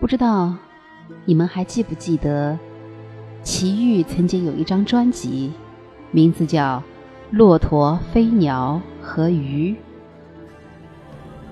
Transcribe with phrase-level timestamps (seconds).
[0.00, 0.54] 不知道
[1.26, 2.58] 你们还记不记得，
[3.42, 5.52] 齐豫曾经有一张专辑，
[6.10, 6.82] 名字叫
[7.36, 9.72] 《骆驼、飞鸟和鱼》。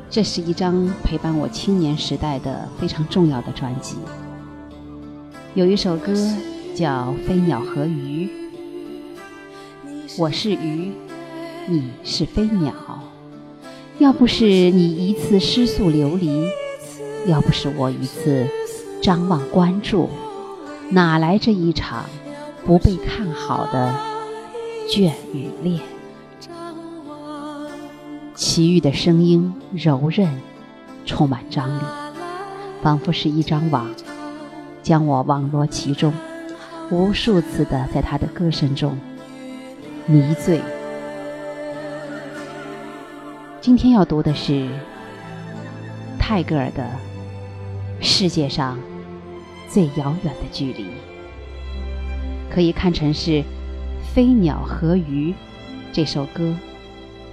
[0.08, 3.96] 这是一张陪伴我青年时代的非常重要的专辑。
[5.52, 6.14] 有一首歌
[6.74, 8.30] 叫《飞鸟和鱼》，
[10.18, 10.90] 我是鱼，
[11.66, 12.72] 你是飞鸟。
[13.98, 16.44] 要不是你一次失速流离，
[17.26, 18.46] 要不是我一次
[19.02, 20.08] 张望关注，
[20.90, 22.04] 哪来这一场
[22.64, 23.94] 不被看好的
[24.88, 25.80] 倦与恋？
[28.34, 30.40] 齐豫的声音柔韧，
[31.04, 31.82] 充满张力，
[32.82, 33.88] 仿佛是一张网，
[34.82, 36.14] 将我网罗其中，
[36.90, 38.96] 无数次的在他的歌声中
[40.06, 40.60] 迷醉。
[43.60, 44.68] 今天要读的是
[46.18, 46.82] 泰戈尔的
[48.00, 48.78] 《世界上
[49.68, 50.84] 最遥远的距离》，
[52.50, 53.30] 可以看成是
[54.14, 55.30] 《飞鸟和鱼》
[55.92, 56.56] 这首歌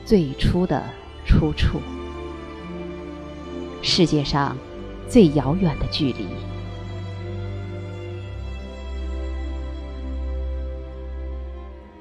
[0.05, 0.83] 最初的
[1.25, 1.79] 出处。
[3.81, 4.57] 世界上
[5.07, 6.25] 最遥远的距离，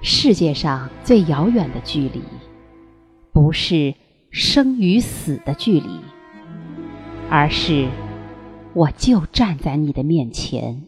[0.03, 2.23] 世界上最遥远的距离，
[3.33, 3.95] 不是。
[4.37, 6.01] 生与死的距离，
[7.31, 7.87] 而是
[8.75, 10.83] 我就站在你的面前，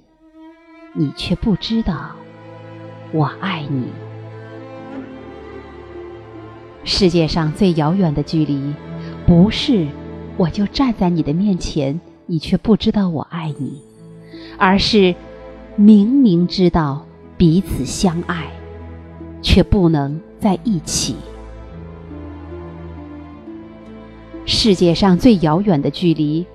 [0.92, 2.16] 你却不知道
[3.12, 3.84] 我爱你。
[6.82, 8.74] 世界上最遥远的距离，
[9.24, 9.86] 不是
[10.36, 13.80] 我就站在你的面前，你却不知道我爱你，
[14.58, 15.14] 而是
[15.76, 18.50] 明明知道彼此相爱，
[19.40, 21.14] 却不能在一起。
[24.44, 26.46] 世界上最遥远的距离，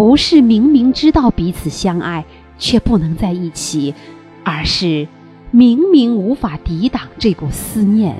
[0.00, 2.24] 不是明明知道彼此相爱
[2.56, 3.94] 却不能在一起，
[4.42, 5.06] 而是
[5.50, 8.16] 明明无法抵挡这股思念，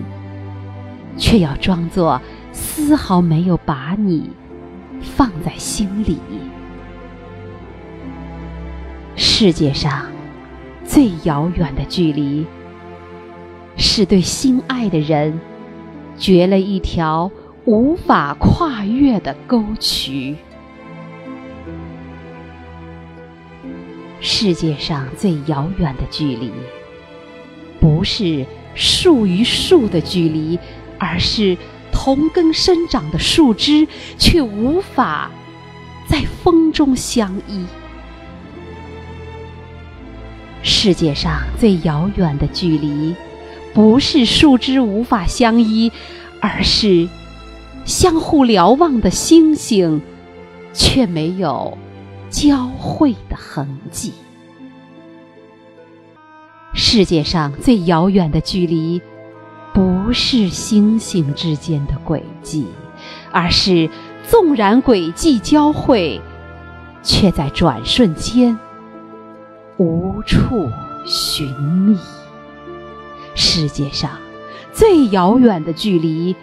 [1.16, 2.20] 却要装作
[2.52, 4.28] 丝毫没有把你
[5.00, 6.18] 放在心里。
[9.16, 10.04] 世界上
[10.84, 12.44] 最遥远的距离，
[13.78, 15.40] 是对心爱的人
[16.18, 17.30] 掘了一条。
[17.66, 20.34] 无法跨越的沟渠。
[24.20, 26.50] 世界上最遥远的距离，
[27.80, 28.44] 不是
[28.74, 30.58] 树与树的距离，
[30.98, 31.56] 而是
[31.90, 33.88] 同根生长的树枝
[34.18, 35.30] 却无法
[36.06, 37.64] 在风中相依。
[40.62, 43.14] 世界上最遥远的距离，
[43.72, 45.90] 不是树枝无法相依，
[46.40, 47.08] 而是。
[47.86, 50.02] 相互瞭望的星星，
[50.72, 51.76] 却没有
[52.30, 54.14] 交汇的痕迹。
[56.72, 59.02] 世界上最遥远的距离，
[59.74, 62.66] 不是星星之间的轨迹，
[63.30, 63.90] 而是
[64.26, 66.20] 纵然轨迹交汇，
[67.02, 68.58] 却在转瞬间
[69.76, 70.70] 无处
[71.04, 71.98] 寻觅。
[73.34, 74.10] 世界上
[74.72, 76.34] 最遥远的距离。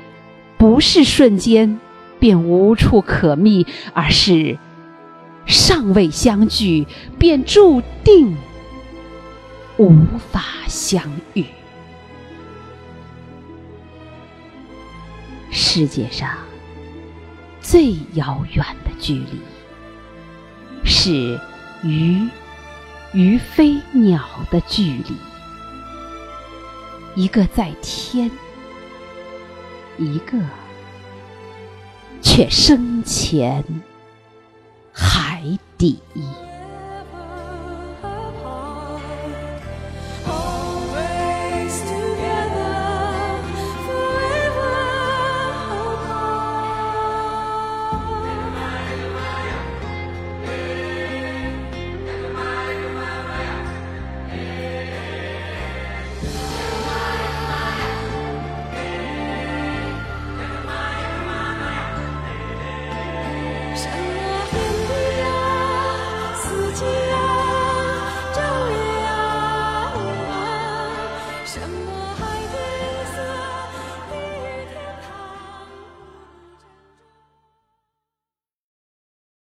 [0.59, 1.80] 不是瞬间
[2.18, 4.58] 便无处可觅，而是
[5.47, 6.85] 尚未相聚
[7.18, 8.38] 便注定
[9.78, 11.02] 无法相
[11.34, 11.46] 遇。
[15.50, 16.30] 世界上
[17.62, 19.40] 最遥远的距离，
[20.84, 21.40] 是
[21.84, 22.28] 鱼
[23.14, 24.22] 与飞鸟
[24.52, 25.16] 的距离，
[27.16, 28.29] 一个在天。
[30.00, 30.38] 一个
[32.22, 33.64] 却生前
[35.17, 36.47] 海底。